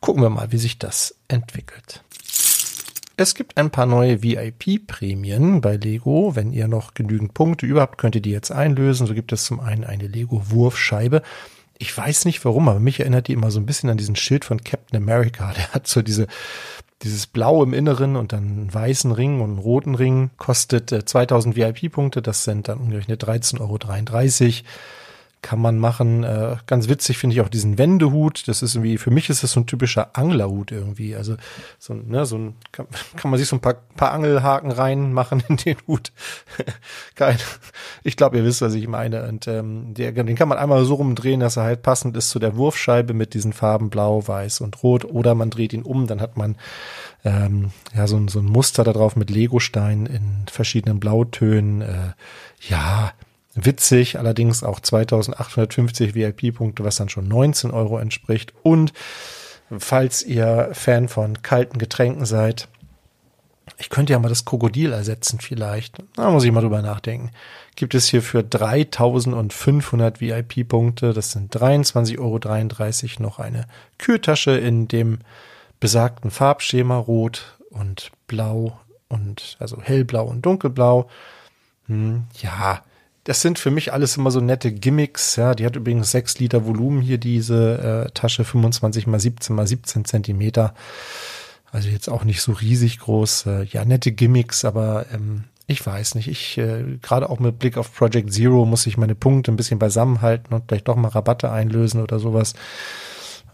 [0.00, 2.04] gucken wir mal, wie sich das entwickelt.
[3.20, 6.36] Es gibt ein paar neue VIP-Prämien bei Lego.
[6.36, 9.08] Wenn ihr noch genügend Punkte über habt, könnt ihr die jetzt einlösen.
[9.08, 11.22] So gibt es zum einen eine Lego-Wurfscheibe.
[11.78, 14.44] Ich weiß nicht warum, aber mich erinnert die immer so ein bisschen an diesen Schild
[14.44, 15.52] von Captain America.
[15.56, 16.28] Der hat so diese,
[17.02, 20.30] dieses Blau im Inneren und dann einen weißen Ring und einen roten Ring.
[20.36, 22.22] Kostet äh, 2000 VIP-Punkte.
[22.22, 23.78] Das sind dann umgerechnet 13,33 Euro
[25.42, 26.24] kann man machen.
[26.24, 28.48] Äh, ganz witzig finde ich auch diesen Wendehut.
[28.48, 31.14] Das ist irgendwie, für mich ist das so ein typischer Anglerhut irgendwie.
[31.14, 31.36] Also
[31.78, 35.56] so, ne, so ein, kann, kann man sich so ein paar, paar Angelhaken reinmachen in
[35.56, 36.12] den Hut.
[37.14, 37.38] Kein,
[38.02, 39.28] ich glaube, ihr wisst, was ich meine.
[39.28, 42.38] Und ähm, der, den kann man einmal so rumdrehen, dass er halt passend ist zu
[42.38, 45.04] der Wurfscheibe mit diesen Farben Blau, Weiß und Rot.
[45.04, 46.56] Oder man dreht ihn um, dann hat man
[47.24, 51.82] ähm, ja so, so ein Muster da drauf mit Legostein in verschiedenen Blautönen.
[51.82, 52.12] Äh,
[52.68, 53.12] ja,
[53.64, 58.52] Witzig, allerdings auch 2850 VIP-Punkte, was dann schon 19 Euro entspricht.
[58.62, 58.92] Und
[59.76, 62.68] falls ihr Fan von kalten Getränken seid,
[63.76, 65.98] ich könnte ja mal das Krokodil ersetzen vielleicht.
[66.16, 67.30] Da muss ich mal drüber nachdenken.
[67.76, 73.66] Gibt es hier für 3500 VIP-Punkte, das sind 23,33 Euro, noch eine
[73.98, 75.18] Kühltasche in dem
[75.80, 81.08] besagten Farbschema Rot und Blau und also hellblau und dunkelblau.
[81.86, 82.82] Hm, ja,
[83.28, 85.36] das sind für mich alles immer so nette Gimmicks.
[85.36, 89.66] Ja, die hat übrigens 6 Liter Volumen hier, diese äh, Tasche, 25 mal 17 mal
[89.66, 90.72] 17 Zentimeter.
[91.70, 93.44] Also jetzt auch nicht so riesig groß.
[93.44, 96.28] Äh, ja, nette Gimmicks, aber ähm, ich weiß nicht.
[96.28, 99.78] Ich, äh, gerade auch mit Blick auf Project Zero muss ich meine Punkte ein bisschen
[99.78, 102.54] beisammenhalten und vielleicht doch mal Rabatte einlösen oder sowas.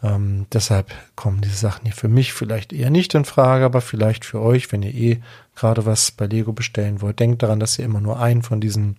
[0.05, 4.25] Ähm, deshalb kommen diese Sachen hier für mich vielleicht eher nicht in Frage, aber vielleicht
[4.25, 5.21] für euch, wenn ihr eh
[5.57, 7.19] gerade was bei Lego bestellen wollt.
[7.19, 8.99] Denkt daran, dass ihr immer nur einen von diesen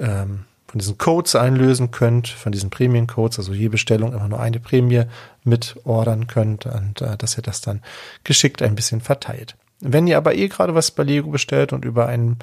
[0.00, 4.58] ähm, von diesen Codes einlösen könnt, von diesen Prämien-Codes, also je Bestellung immer nur eine
[4.58, 5.04] Prämie
[5.44, 7.82] mit ordern könnt und äh, dass ihr das dann
[8.24, 9.56] geschickt ein bisschen verteilt.
[9.80, 12.38] Wenn ihr aber eh gerade was bei Lego bestellt und über einen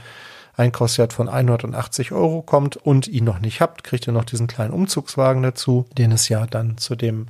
[0.57, 4.73] Einkaufswert von 180 Euro kommt und ihn noch nicht habt, kriegt ihr noch diesen kleinen
[4.73, 7.27] Umzugswagen dazu, den es ja dann zu dem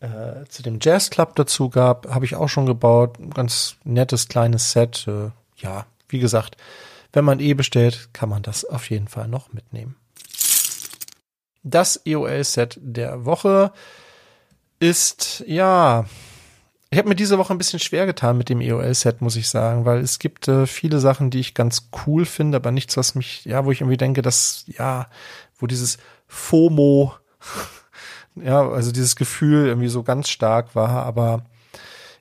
[0.00, 3.18] äh, zu dem Jazz Club dazu gab, habe ich auch schon gebaut.
[3.18, 5.06] Ein ganz nettes kleines Set.
[5.06, 6.56] Äh, ja, wie gesagt,
[7.12, 9.96] wenn man eh bestellt, kann man das auf jeden Fall noch mitnehmen.
[11.62, 13.72] Das EOL-Set der Woche
[14.78, 16.06] ist, ja,
[16.90, 19.84] ich habe mir diese Woche ein bisschen schwer getan mit dem EOL-Set, muss ich sagen,
[19.84, 23.44] weil es gibt äh, viele Sachen, die ich ganz cool finde, aber nichts, was mich,
[23.44, 25.06] ja, wo ich irgendwie denke, dass, ja,
[25.58, 27.14] wo dieses FOMO,
[28.34, 31.44] ja, also dieses Gefühl irgendwie so ganz stark war, aber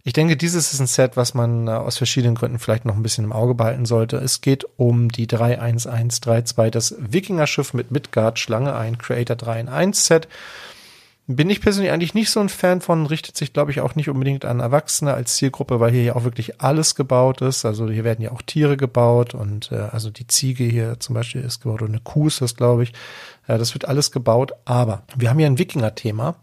[0.03, 3.03] ich denke, dieses ist ein Set, was man äh, aus verschiedenen Gründen vielleicht noch ein
[3.03, 4.17] bisschen im Auge behalten sollte.
[4.17, 10.27] Es geht um die 31132, das Wikinger-Schiff mit Midgard-Schlange, ein Creator 3 in 1 Set.
[11.27, 14.09] Bin ich persönlich eigentlich nicht so ein Fan von, richtet sich, glaube ich, auch nicht
[14.09, 17.65] unbedingt an Erwachsene als Zielgruppe, weil hier ja auch wirklich alles gebaut ist.
[17.65, 21.41] Also hier werden ja auch Tiere gebaut und äh, also die Ziege hier zum Beispiel
[21.41, 22.93] ist gebaut und eine Kuh ist das, glaube ich.
[23.47, 26.35] Ja, das wird alles gebaut, aber wir haben hier ein Wikinger-Thema.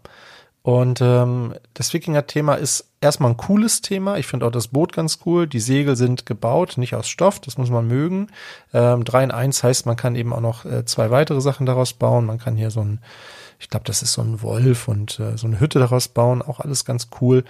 [0.67, 4.17] Und ähm, das Wikinger-Thema ist erstmal ein cooles Thema.
[4.17, 5.47] Ich finde auch das Boot ganz cool.
[5.47, 8.27] Die Segel sind gebaut, nicht aus Stoff, das muss man mögen.
[8.73, 11.93] Ähm, 3 in 1 heißt, man kann eben auch noch äh, zwei weitere Sachen daraus
[11.93, 12.25] bauen.
[12.25, 12.99] Man kann hier so ein,
[13.59, 16.41] ich glaube, das ist so ein Wolf und äh, so eine Hütte daraus bauen.
[16.41, 17.45] Auch alles ganz cool.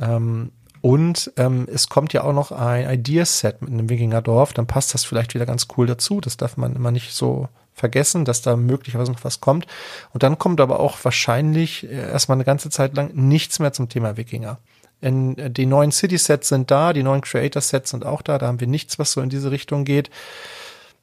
[0.00, 4.52] Ähm, und ähm, es kommt ja auch noch ein Ideaset mit einem Wikingerdorf.
[4.52, 6.20] Dann passt das vielleicht wieder ganz cool dazu.
[6.20, 9.66] Das darf man immer nicht so vergessen, dass da möglicherweise noch was kommt.
[10.12, 13.88] Und dann kommt aber auch wahrscheinlich äh, erstmal eine ganze Zeit lang nichts mehr zum
[13.88, 14.58] Thema Wikinger.
[15.00, 18.60] In, äh, die neuen City-Sets sind da, die neuen Creator-Sets sind auch da, da haben
[18.60, 20.10] wir nichts, was so in diese Richtung geht.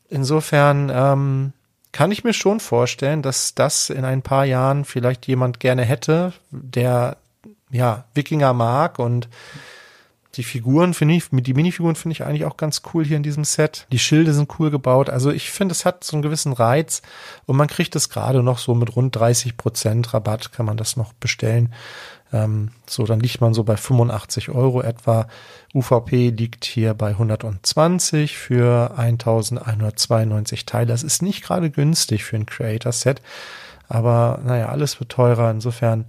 [0.10, 1.54] Insofern ähm,
[1.92, 6.34] kann ich mir schon vorstellen, dass das in ein paar Jahren vielleicht jemand gerne hätte,
[6.52, 7.18] der
[7.72, 9.28] ja Wikinger mag und
[10.38, 13.43] die Figuren finde ich, die Minifiguren finde ich eigentlich auch ganz cool hier in diesem
[13.43, 13.88] Set.
[13.91, 15.10] Die Schilde sind cool gebaut.
[15.10, 17.02] Also ich finde, es hat so einen gewissen Reiz
[17.45, 20.95] und man kriegt es gerade noch so mit rund 30 Prozent Rabatt kann man das
[20.95, 21.73] noch bestellen.
[22.32, 25.28] Ähm, so, dann liegt man so bei 85 Euro etwa.
[25.73, 30.88] UVP liegt hier bei 120 für 1192 Teile.
[30.88, 33.21] Das ist nicht gerade günstig für ein Creator-Set.
[33.88, 35.50] Aber naja, alles wird teurer.
[35.50, 36.06] Insofern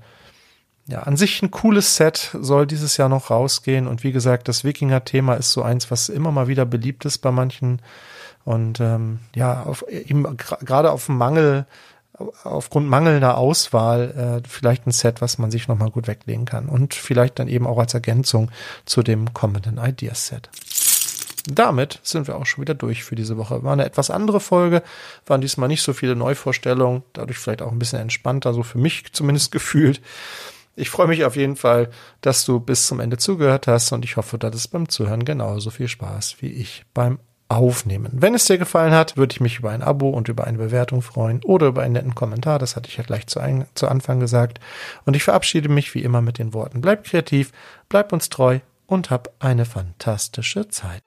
[0.89, 3.87] ja, an sich ein cooles Set soll dieses Jahr noch rausgehen.
[3.87, 7.31] Und wie gesagt, das Wikinger-Thema ist so eins, was immer mal wieder beliebt ist bei
[7.31, 7.83] manchen.
[8.45, 11.67] Und ähm, ja, auf, eben gerade auf Mangel
[12.43, 16.95] aufgrund mangelnder Auswahl äh, vielleicht ein Set, was man sich nochmal gut weglegen kann und
[16.95, 18.51] vielleicht dann eben auch als Ergänzung
[18.87, 20.49] zu dem kommenden Ideas Set.
[21.47, 23.63] Damit sind wir auch schon wieder durch für diese Woche.
[23.63, 24.83] War eine etwas andere Folge,
[25.27, 29.13] waren diesmal nicht so viele Neuvorstellungen, dadurch vielleicht auch ein bisschen entspannter, so für mich
[29.13, 30.01] zumindest gefühlt.
[30.79, 34.17] Ich freue mich auf jeden Fall, dass du bis zum Ende zugehört hast und ich
[34.17, 37.19] hoffe, dass es beim Zuhören genauso viel Spaß wie ich beim
[37.49, 38.11] Aufnehmen.
[38.13, 41.03] Wenn es dir gefallen hat, würde ich mich über ein Abo und über eine Bewertung
[41.03, 42.59] freuen oder über einen netten Kommentar.
[42.59, 44.61] Das hatte ich ja gleich zu, ein, zu Anfang gesagt.
[45.05, 46.81] Und ich verabschiede mich wie immer mit den Worten.
[46.81, 47.53] Bleib kreativ,
[47.89, 51.03] bleib uns treu und hab eine fantastische Zeit.